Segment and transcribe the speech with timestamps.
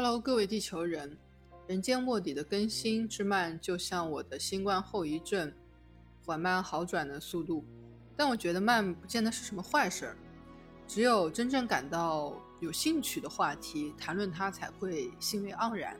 [0.00, 1.18] Hello，各位地球人，
[1.66, 5.52] 人间卧底的更新之慢，就像我的新冠后遗症
[6.24, 7.64] 缓慢好转的速度。
[8.16, 10.16] 但我觉得慢不见得是什么坏事儿，
[10.86, 15.98] 只有真正感到有兴趣的话题，谈论它才会兴味盎然。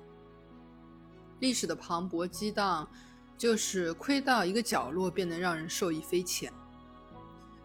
[1.40, 2.88] 历史的磅礴激荡，
[3.36, 6.52] 就是窥到一个角落，便能让人受益匪浅。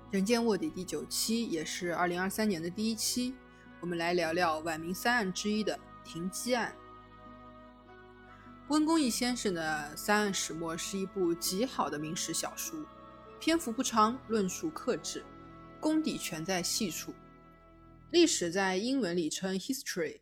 [0.09, 3.36] 人间卧底第九期，也是二零二三年的第一期，
[3.79, 6.76] 我们来聊聊晚明三案之一的停机案。
[8.70, 12.86] 温公义先生的《三案始末》是一部极好的明史小书，
[13.39, 15.24] 篇幅不长，论述克制，
[15.80, 17.14] 功底全在细处。
[18.10, 20.21] 历史在英文里称 history，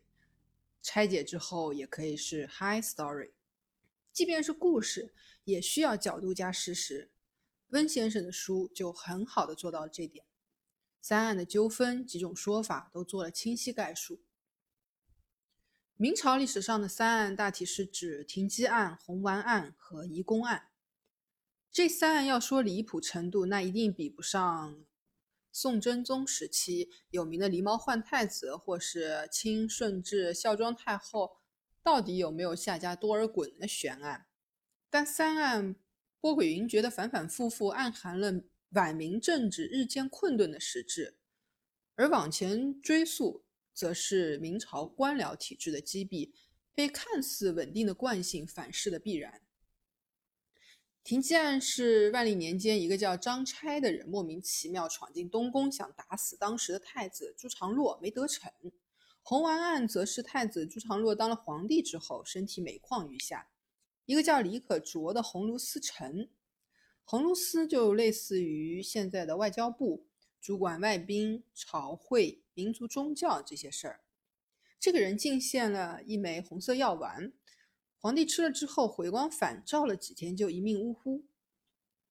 [0.82, 3.30] 拆解之后也可以是 high story。
[4.12, 5.14] 即便是故事，
[5.44, 7.10] 也需要角度加事实。
[7.68, 10.26] 温先生的书就很好的做到了这点。
[11.00, 14.20] 三案的纠纷几种说法都做了清晰概述。
[15.96, 20.68] 明朝历史上的三案大体是指停机案、红丸案和移宫案。
[21.70, 24.84] 这三案要说离谱程度，那一定比不上
[25.52, 31.38] 宋真宗时期有名的狸猫换太子，或是清顺治孝庄太后。
[31.84, 34.26] 到底有没有下家多尔衮的悬案？
[34.88, 35.74] 但三案
[36.20, 41.16] 波诡云谲的反反复复，暗含了晚明政治日渐困顿的实质；
[41.96, 46.32] 而往前追溯，则是明朝官僚体制的积弊
[46.74, 49.42] 被看似稳定的惯性反噬的必然。
[51.04, 58.52] 停机案是万历年间一个叫张差的人莫名其妙闯进东宫，想打死当时的太子朱常洛，没得逞。
[59.20, 63.48] 红丸案则是太子朱常洛当了皇帝之后，身体每况愈下。
[64.04, 66.28] 一个叫李可灼的鸿胪司臣，
[67.04, 70.06] 鸿胪司就类似于现在的外交部，
[70.40, 74.00] 主管外宾、朝会、民族宗教这些事儿。
[74.78, 77.32] 这个人进献了一枚红色药丸，
[77.98, 81.24] 皇帝吃了之后回光返照了几天，就一命呜呼。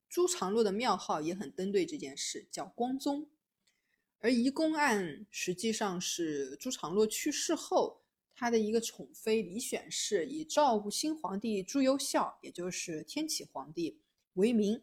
[0.07, 3.29] 朱常洛的庙号也很登对这件事，叫光宗。
[4.19, 8.01] 而移宫案实际上是朱常洛去世后，
[8.35, 13.99] 他的一个宠妃李选侍以照顾新皇帝朱由校，也就是天启皇帝
[14.33, 14.81] 为名，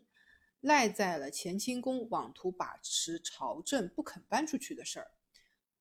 [0.60, 5.12] 赖在了乾清宫，妄图把持朝政，不肯搬出去的事儿，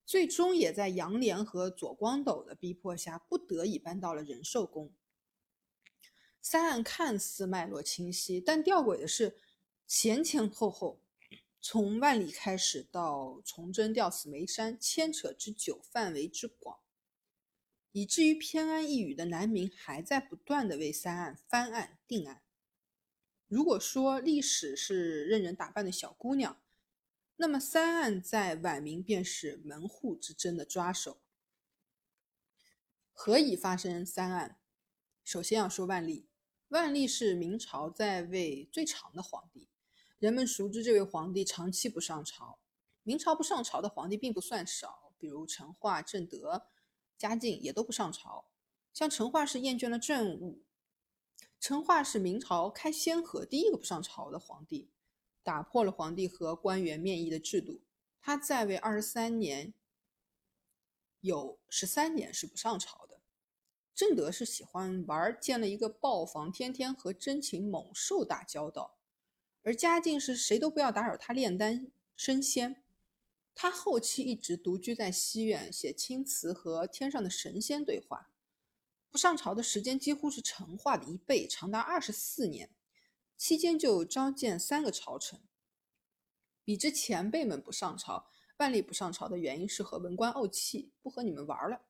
[0.08, 4.90] 最终也在杨涟和左光斗的逼迫下，不得已搬到了仁寿宫。
[6.40, 9.36] 三案看似脉络清晰，但吊诡的是
[9.86, 11.02] 前前后后。
[11.60, 16.78] 从万里开始到崇祯吊死眉山，牵扯之久，范围之广，
[17.92, 22.40] 以至于偏安一隅的南明还在不断的为三案翻案定案。
[23.46, 26.58] 如果说历史是任人打扮的小姑娘，
[27.40, 31.18] 那么三案在晚明便是门户之争的抓手。
[33.12, 34.58] 何以发生三案？
[35.22, 36.28] 首先要说万历，
[36.70, 39.68] 万历是明朝在位最长的皇帝。
[40.18, 42.58] 人们熟知这位皇帝长期不上朝，
[43.04, 46.66] 明朝不上朝的皇帝并不算少，比如成化、正德、
[47.16, 48.50] 嘉靖也都不上朝。
[48.92, 50.64] 像成化是厌倦了政务，
[51.60, 54.90] 成化是明朝开先河第一个不上朝的皇帝，
[55.48, 57.80] 打破了皇帝和官员面议的制度。
[58.20, 59.72] 他在位二十三年，
[61.22, 63.18] 有十三年是不上朝的。
[63.94, 68.98] 正德是喜欢玩，建了一个豹房，天天和珍禽猛兽打交道。
[69.62, 72.82] 而嘉靖是谁都不要打扰他炼丹升仙，
[73.54, 78.28] 他后期一直独居在西院写青词和天上的神仙对话，
[79.08, 82.68] 不上朝的时间几乎是成化的一倍，长达二十四年，
[83.38, 85.40] 期间就召见三个朝臣。
[86.64, 88.28] 比之前辈们不上朝，
[88.58, 91.86] 万历不上朝的原因是和文官怄气，不和你们玩了。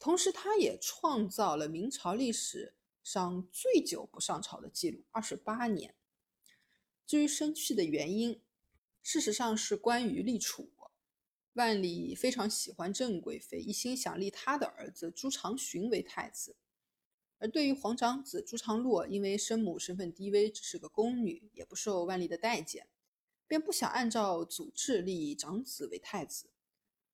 [0.00, 2.74] 同时，他也创造了明朝历史
[3.04, 5.94] 上最久不上朝的记录，二十八年。
[7.06, 8.42] 至于生气的原因，
[9.00, 10.72] 事实上是关于立储。
[11.52, 16.56] 万历非常喜欢郑贵妃，一心想立他的儿子朱常洵为太子。
[17.44, 22.88] 而对于皇长子朱常洛，因为生母身份低微，只是个宫女，也不受万历的待见，
[23.46, 26.46] 便不想按照祖制立长子为太子，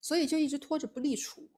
[0.00, 1.50] 所以就一直拖着不立储。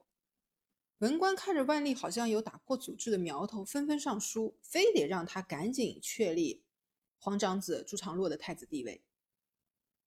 [1.00, 6.62] 文官看着万历好像有打破祖制的苗头，纷纷上书，非得让他赶紧确立。
[7.18, 9.04] 皇长子朱常洛的太子地位，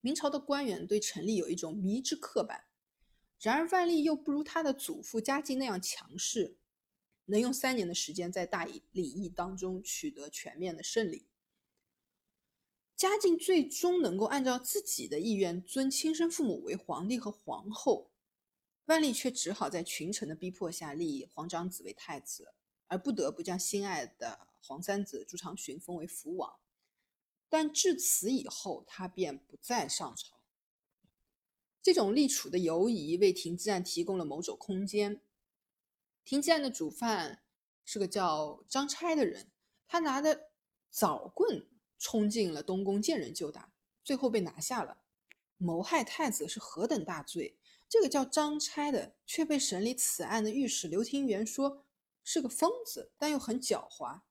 [0.01, 2.63] 明朝的官员对陈立有一种迷之刻板。
[3.39, 6.57] 然而万历又不如他的祖父嘉靖那样强势，
[7.25, 11.27] 能用三年的时间在大礼议当中取得全面的胜利。
[12.95, 18.11] 嘉靖最终能够按照自己的意愿尊亲生父母为皇帝和皇后，
[18.85, 22.53] 万历却只好在群臣的逼迫下立皇长子为太子，
[22.87, 26.55] 而不得不将心爱的皇三子朱常洵封为福王。
[27.49, 30.39] 但至此以后，他便不再上朝。
[31.81, 35.21] 这种立储的犹疑为廷基案提供了某种空间。
[36.25, 37.43] 廷基案的主犯
[37.85, 39.51] 是个叫张差的人，
[39.87, 40.49] 他拿着
[40.89, 41.67] 枣棍
[41.99, 43.71] 冲进了东宫，见人就打，
[44.03, 44.97] 最后被拿下了。
[45.57, 47.57] 谋害太子是何等大罪！
[47.87, 51.85] 这个叫张差的，却被审理此案的御史刘廷元说
[52.23, 54.21] 是个疯子，但又很狡猾，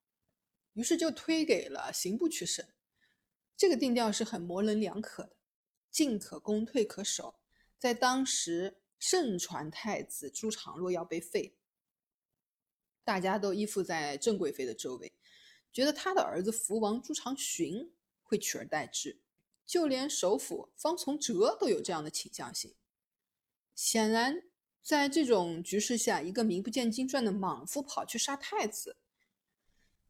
[0.73, 2.75] 于是就推给了刑部去审。
[3.56, 5.37] 这个定调是很模棱两可的，
[5.93, 7.37] 进可攻，退可守。
[7.79, 11.56] 在当时盛传太子朱常洛要被废，
[13.05, 15.12] 大家都依附在郑贵妃的周围，
[15.71, 17.91] 觉得他的儿子福王朱常洵
[18.23, 19.21] 会取而代之，
[19.67, 22.75] 就连首辅方从哲都有这样的倾向性。
[23.75, 24.45] 显然，
[24.83, 28.97] 在这种局势下，一个名不见经传的莽夫跑去杀太子，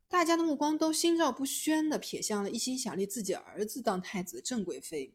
[0.06, 5.14] 大家的目光都心照不宣地瞥向了一心想立自己儿子当太子的郑贵妃。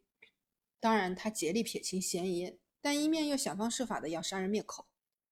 [0.82, 4.88] 当然，他竭力撇清嫌疑，但一面又想方设法的要杀人灭口，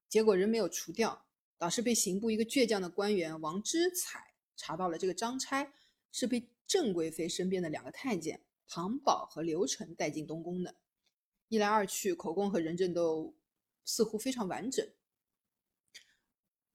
[0.08, 1.27] 结果人没有除掉，
[1.58, 5.74] 倒是被刑部一个倔强的官员王之彩查到了这个张差
[6.12, 10.76] 是被郑贵妃身边的两个太监庞宝和刘成带进东宫的。
[11.48, 13.36] 一来二去，口供和人证都
[13.86, 14.86] 似乎非常完整。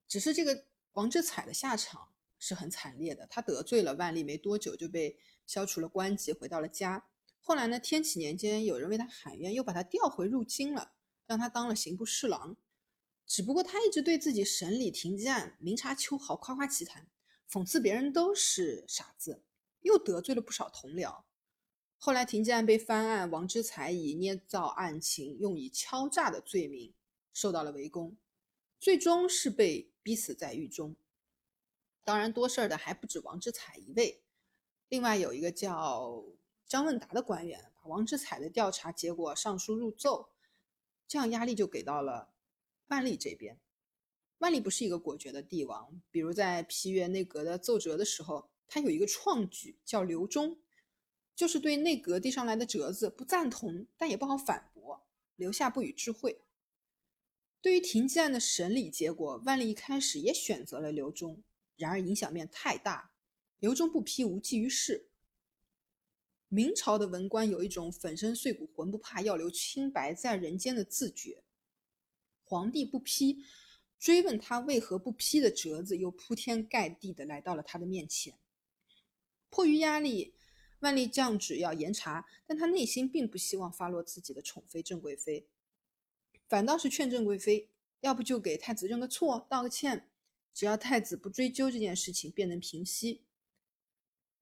[0.08, 7.06] 只是这个王之彩的下场是很惨烈的，他得罪了万历，没多久就被消除了官籍，回到了家。
[7.40, 10.92] 后来呢，天启年间，有人为他喊冤，又把他调回入京了，
[11.26, 12.56] 让他当了刑部侍郎。
[13.32, 17.08] 只不过他一直对自己审理停机案明察秋毫，夸夸其谈，
[17.50, 19.42] 讽刺别人都是傻子，
[19.80, 21.22] 又得罪了不少同僚。
[21.96, 26.92] 后来，停机案被翻案，王之才以捏造案情、用以敲诈的罪名
[27.32, 28.18] 受到了围攻，
[28.78, 30.94] 最终是被逼死在狱中。
[32.04, 34.22] 当然，多事儿的还不止王之才一位，
[34.90, 36.22] 另外有一个叫
[36.66, 40.28] 张问达的官员，把王之才的调查结果上书入奏，
[41.08, 42.31] 这样压力就给到了
[42.92, 43.58] 万历这边。
[44.40, 50.58] 万历不是一个果决的帝王，比如在批阅内阁的奏折的时候，他有一个创举叫留中。
[51.34, 55.06] 就是对内阁递上来的折子不赞同，但也不好反驳，
[55.36, 56.42] 留下不予置喙。
[57.62, 61.42] 对于停机案的审理结果，万历一开始也选择了留中，
[61.76, 63.12] 然而影响面太大，
[63.58, 65.08] 留中不批无济于事。
[66.48, 71.42] 明朝的文官有一种粉身碎骨浑不怕，要留清白在人间的自觉。
[72.52, 73.42] 皇帝不批，
[73.98, 78.34] 追问他为何不批的折子又铺天盖地的来到了他的面前。
[79.48, 80.34] 迫于压力。
[80.80, 85.46] 万历降旨要严查，但他内心并不希望发落自己的宠妃郑贵妃，
[86.48, 87.68] 反倒是劝郑贵妃，
[88.00, 90.08] 要不就给太子认个错，道个歉，
[90.52, 93.22] 只要太子不追究这件事情，便能平息。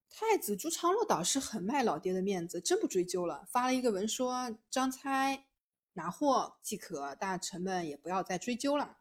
[0.09, 5.45] 太子朱常洛倒是很卖老爹的面子，真不追究了，发了一个文说张差
[6.01, 9.01] 拿货即可，大臣们也不要再追究了。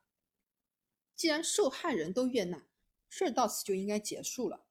[1.15, 2.67] 既然受害人都悦纳，
[3.07, 4.65] 事儿到此就应该结束了。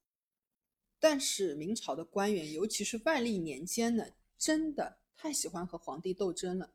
[1.01, 6.75] 但是明朝的官员，尤其是万历年间的，真的太喜欢和皇帝斗争了。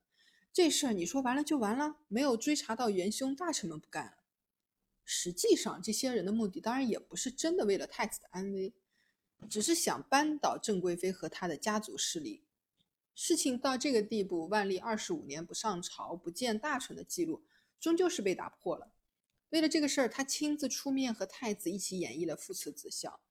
[0.51, 4.23] 这事儿你说完了就完了，没有追查到元凶，大臣们不干了。
[5.05, 8.74] 实际上，这些人的目的当然也不是真的为了太子的安危，
[9.48, 12.43] 只是想扳倒郑贵妃和他的家族势力。
[13.15, 17.43] 事情到这个地步，万历二十五年不上朝、不见大臣的记录，
[17.79, 18.93] 终究是被打破了。
[19.50, 23.22] 为了这个事儿，他亲自出面和太子一起演绎了父慈子孝。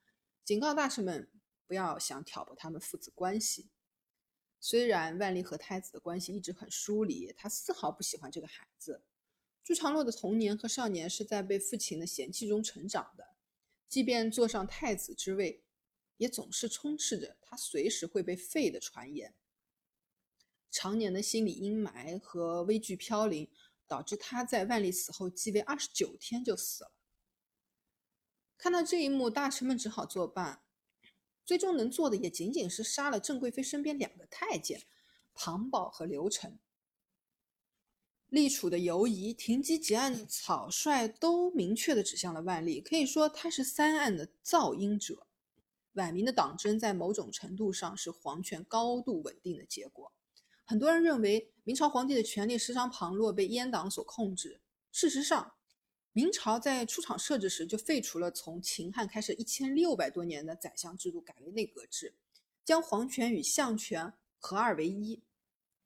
[0.44, 1.28] 警告大臣们
[1.66, 3.70] 不要想挑拨他们父子关系。
[4.60, 9.02] 虽然万历和太子的关系一直很疏离，他丝毫不喜欢这个孩子。
[9.64, 13.34] 朱常洛的童年和少年是在被父亲的嫌弃中成长的，
[13.88, 15.64] 即便坐上太子之位，
[16.18, 19.34] 也总是充斥着他随时会被废的传言。
[20.72, 23.48] 常年的心理阴霾和危惧飘零，
[23.86, 26.92] 导致他在万历死后继位二十九天就死了。
[28.56, 30.64] 看到这一幕，大臣们只好作罢。
[31.44, 34.84] 最终能做的也仅仅是杀了郑贵妃身边两个太监
[35.34, 36.58] 庞宝和刘成。
[38.28, 42.80] 立储的犹疑、停机结案的草率，都明确的指向了万历。
[42.80, 45.26] 可以说，他是三案的造因者。
[45.94, 50.14] 晚明的党争在某种程度上是皇权高度稳定的结果。
[50.64, 54.60] 很多人认为明朝皇帝的权力时常旁落，被阉党所控制。
[54.90, 55.54] 事实上，
[56.12, 62.14] 明朝在出场设置时就废除了从秦汉开始一千六百多年的宰相制度，改为内阁制，
[62.64, 65.22] 将皇权与相权合二为一，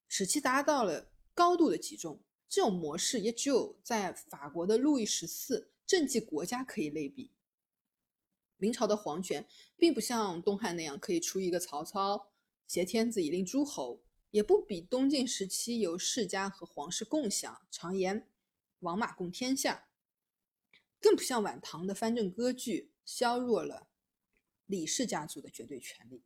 [0.08, 2.20] 使其达到了高度的集中。
[2.48, 7.32] 这种模式也只有在法国的路易十四政绩国家可以类比。
[8.56, 12.32] 明朝的皇权并不像东汉那样可以出一个曹操
[12.66, 18.28] 挟天子以令诸侯，也不比东晋时期由世家和皇室共享，常言
[18.80, 19.88] 王马共天下，
[21.00, 23.88] 更不像晚唐的藩镇割据削弱了
[24.66, 26.22] 李氏家族的绝对权力。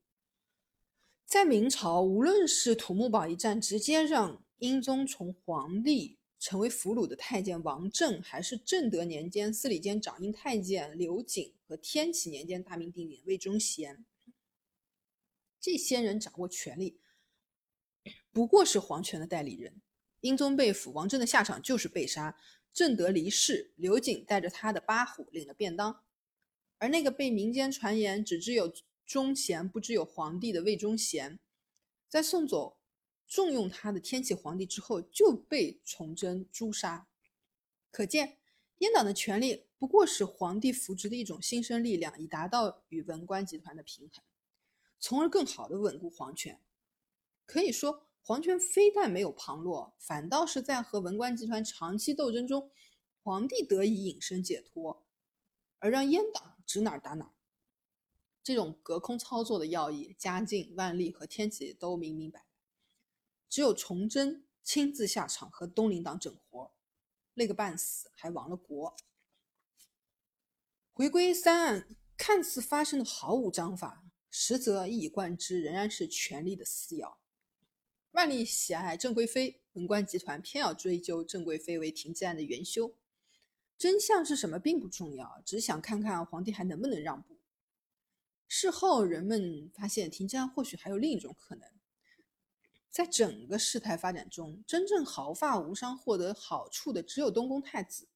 [1.25, 14.05] 在明朝，无论是土木堡一战直接让英宗从皇帝成为俘虏的太监王振，还是正德年间司礼监掌印太监刘瑾和天启年间大名鼎鼎魏忠贤，
[15.61, 16.99] 这些人掌握权力，
[18.33, 19.81] 不过是皇权的代理人。
[20.21, 22.37] 英宗被俘，王振的下场就是被杀；
[22.73, 26.03] 正德离世，刘瑾带着他的八虎领了便当。
[26.79, 28.73] 而那个被民间传言只知有
[29.07, 31.39] 忠贤不知有皇帝的魏忠贤，
[32.09, 32.79] 在送走。
[33.27, 37.07] 重用他的天启皇帝之后，就被崇祯诛杀。
[37.93, 38.39] 可见，
[38.81, 44.25] 阉党的权力不过是皇帝扶植的一种新生力量，以达到与文官集团的平衡，
[44.99, 46.61] 从而更好的稳固皇权。
[47.47, 52.71] 可以说，皇权非但没有旁落，反倒是在和文官集团长期斗争中，
[53.23, 55.05] 皇帝得以隐身解脱，
[55.79, 57.33] 而让阉党指哪打哪。
[58.43, 62.47] 这种隔空操作的要义，嘉靖、万历和天启都明明白。
[63.49, 66.73] 只有崇祯亲自下场和东林党整活，
[67.35, 68.97] 累个半死，还亡了国。
[70.93, 77.19] 回归三案看似发生的毫无章法，实则一以贯之，仍然是权力的撕咬。
[78.13, 82.93] 万历喜爱郑贵妃，文官集团偏要追究郑贵妃为停机案的元凶。
[83.79, 87.39] 真相是什么并不重要，只想看看皇帝还能不能让步。
[88.49, 91.69] 事后人们发现，停机案或许还有另一种可能。
[92.91, 98.09] 在整个事态发展中，真正毫发无伤、获得好处的只有东宫太子。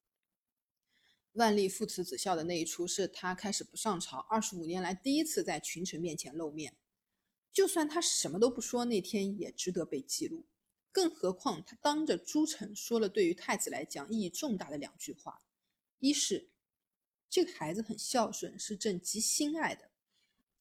[1.34, 6.76] 万历父慈子孝的那一出，是他开始不上朝二十五年来第一次在群臣面前露面。
[7.54, 10.44] 就算他什么都不说，那天也值得被记录。
[10.90, 15.42] 更何况他当着诸臣说了对于太子来讲意义重大的两句话：
[16.00, 16.50] 一是
[17.30, 19.86] 这个孩子很孝顺，是朕极心爱的；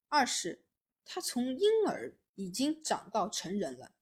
[0.08, 0.64] 二是
[1.04, 3.96] 他从婴儿已经长到成人了。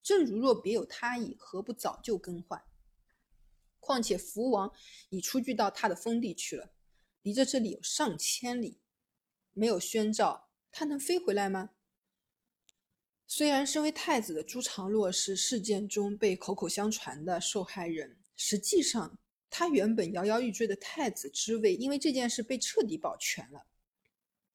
[0.00, 2.64] 正如若别有他意，何不早就更换？
[3.80, 4.72] 况且福王
[5.08, 6.72] 已出居到他的封地去了，
[7.22, 8.80] 离着这里有上千里，
[9.52, 11.70] 没有宣召，他能飞回来吗？
[13.32, 19.16] 虽然身为太子的朱常洛是事件中被口口相传的受害人，实际上
[19.48, 23.66] 他原本摇摇欲坠的太子之位，因为这件事被彻底保全了。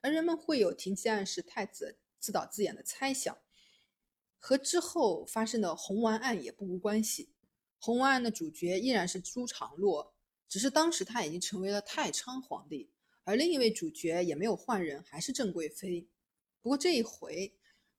[0.01, 3.37] 而人们会有停机案是太子自导自演的猜想。
[4.37, 7.29] 和之后发生的红丸案也不无关系。
[7.79, 10.13] 红丸案的主角依然是朱常洛，
[10.49, 12.89] 只是当时他已经成为了太昌皇帝，
[13.23, 16.09] 而另一位主角也没有换人，还是郑贵妃。
[16.61, 17.55] 不过这一回，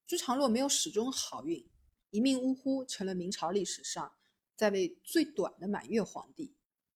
[0.07, 1.69] 朱常洛没有始终好运，
[2.11, 4.13] 一命呜呼，成了明朝历史上
[4.55, 6.55] 在位最短的满月皇帝。